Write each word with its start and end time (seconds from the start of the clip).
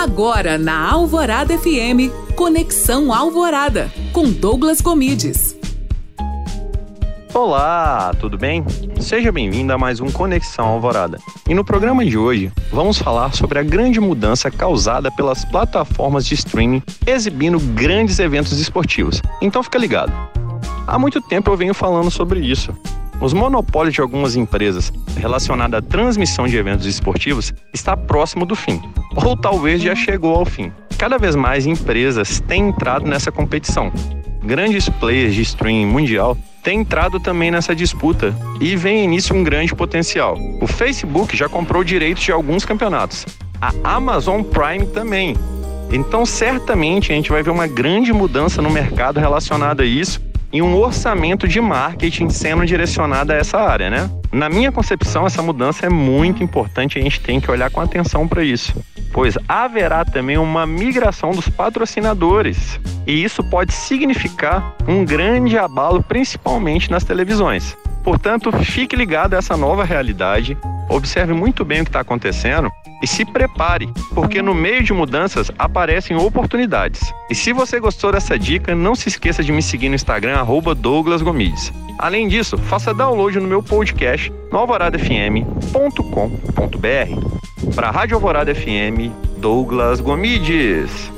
Agora 0.00 0.56
na 0.56 0.92
Alvorada 0.92 1.58
FM, 1.58 2.34
Conexão 2.36 3.12
Alvorada, 3.12 3.92
com 4.12 4.30
Douglas 4.30 4.80
Comides. 4.80 5.56
Olá, 7.34 8.14
tudo 8.20 8.38
bem? 8.38 8.64
Seja 9.00 9.32
bem-vindo 9.32 9.72
a 9.72 9.76
mais 9.76 9.98
um 10.00 10.08
Conexão 10.08 10.66
Alvorada. 10.68 11.18
E 11.48 11.52
no 11.52 11.64
programa 11.64 12.04
de 12.04 12.16
hoje, 12.16 12.52
vamos 12.70 12.96
falar 12.96 13.34
sobre 13.34 13.58
a 13.58 13.62
grande 13.64 13.98
mudança 13.98 14.52
causada 14.52 15.10
pelas 15.10 15.44
plataformas 15.44 16.24
de 16.24 16.34
streaming 16.34 16.80
exibindo 17.04 17.58
grandes 17.58 18.20
eventos 18.20 18.52
esportivos. 18.60 19.20
Então 19.42 19.64
fica 19.64 19.78
ligado. 19.78 20.12
Há 20.86 20.96
muito 20.96 21.20
tempo 21.20 21.50
eu 21.50 21.56
venho 21.56 21.74
falando 21.74 22.08
sobre 22.12 22.38
isso. 22.38 22.72
Os 23.20 23.32
monopólios 23.32 23.94
de 23.96 24.00
algumas 24.00 24.36
empresas 24.36 24.92
relacionados 25.16 25.76
à 25.76 25.82
transmissão 25.82 26.46
de 26.46 26.56
eventos 26.56 26.86
esportivos 26.86 27.52
está 27.74 27.96
próximo 27.96 28.46
do 28.46 28.54
fim 28.54 28.80
ou 29.26 29.36
talvez 29.36 29.82
já 29.82 29.94
chegou 29.94 30.34
ao 30.36 30.44
fim. 30.44 30.72
Cada 30.96 31.18
vez 31.18 31.34
mais 31.34 31.66
empresas 31.66 32.40
têm 32.40 32.68
entrado 32.68 33.06
nessa 33.06 33.30
competição. 33.30 33.92
Grandes 34.42 34.88
players 34.88 35.34
de 35.34 35.42
streaming 35.42 35.86
mundial 35.86 36.36
têm 36.62 36.80
entrado 36.80 37.20
também 37.20 37.50
nessa 37.50 37.74
disputa 37.74 38.34
e 38.60 38.76
vem 38.76 39.04
início 39.04 39.34
um 39.34 39.42
grande 39.44 39.74
potencial. 39.74 40.36
O 40.60 40.66
Facebook 40.66 41.36
já 41.36 41.48
comprou 41.48 41.84
direitos 41.84 42.22
de 42.22 42.32
alguns 42.32 42.64
campeonatos, 42.64 43.26
a 43.60 43.72
Amazon 43.84 44.42
Prime 44.42 44.86
também. 44.86 45.36
Então, 45.90 46.24
certamente 46.26 47.12
a 47.12 47.14
gente 47.14 47.30
vai 47.30 47.42
ver 47.42 47.50
uma 47.50 47.66
grande 47.66 48.12
mudança 48.12 48.60
no 48.62 48.70
mercado 48.70 49.20
relacionada 49.20 49.82
a 49.82 49.86
isso 49.86 50.20
e 50.52 50.60
um 50.62 50.74
orçamento 50.76 51.46
de 51.48 51.60
marketing 51.60 52.28
sendo 52.30 52.64
direcionado 52.66 53.32
a 53.32 53.36
essa 53.36 53.58
área, 53.58 53.88
né? 53.90 54.10
Na 54.32 54.48
minha 54.48 54.70
concepção, 54.72 55.26
essa 55.26 55.42
mudança 55.42 55.86
é 55.86 55.88
muito 55.88 56.42
importante 56.42 56.96
e 56.98 57.00
a 57.00 57.02
gente 57.02 57.20
tem 57.20 57.40
que 57.40 57.50
olhar 57.50 57.70
com 57.70 57.80
atenção 57.80 58.26
para 58.28 58.42
isso 58.44 58.74
pois 59.12 59.38
haverá 59.48 60.04
também 60.04 60.38
uma 60.38 60.66
migração 60.66 61.30
dos 61.32 61.48
patrocinadores. 61.48 62.78
E 63.06 63.24
isso 63.24 63.42
pode 63.48 63.72
significar 63.72 64.74
um 64.86 65.04
grande 65.04 65.56
abalo, 65.56 66.02
principalmente 66.02 66.90
nas 66.90 67.04
televisões. 67.04 67.76
Portanto, 68.04 68.50
fique 68.64 68.96
ligado 68.96 69.34
a 69.34 69.38
essa 69.38 69.56
nova 69.56 69.84
realidade, 69.84 70.56
observe 70.88 71.32
muito 71.32 71.64
bem 71.64 71.80
o 71.80 71.84
que 71.84 71.90
está 71.90 72.00
acontecendo 72.00 72.70
e 73.02 73.06
se 73.06 73.24
prepare, 73.24 73.88
porque 74.14 74.42
no 74.42 74.54
meio 74.54 74.82
de 74.82 74.92
mudanças 74.92 75.50
aparecem 75.58 76.16
oportunidades. 76.16 77.12
E 77.30 77.34
se 77.34 77.52
você 77.52 77.78
gostou 77.80 78.12
dessa 78.12 78.38
dica, 78.38 78.74
não 78.74 78.94
se 78.94 79.08
esqueça 79.08 79.42
de 79.42 79.52
me 79.52 79.62
seguir 79.62 79.88
no 79.88 79.94
Instagram 79.94 80.38
@douglasgomides. 80.76 81.72
Além 81.98 82.28
disso, 82.28 82.56
faça 82.56 82.94
download 82.94 83.38
no 83.40 83.48
meu 83.48 83.62
podcast 83.62 84.32
no 84.52 84.58
alvoradafm.com.br. 84.58 85.68
Para 87.74 87.88
a 87.88 87.90
Rádio 87.90 88.14
Alvorada 88.16 88.54
FM, 88.54 89.10
Douglas 89.38 90.00
Gomides. 90.00 91.17